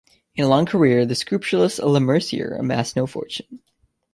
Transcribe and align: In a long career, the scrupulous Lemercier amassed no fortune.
In 0.35 0.45
a 0.45 0.47
long 0.47 0.65
career, 0.65 1.05
the 1.05 1.13
scrupulous 1.13 1.79
Lemercier 1.79 2.59
amassed 2.59 2.95
no 2.95 3.05
fortune. 3.05 3.59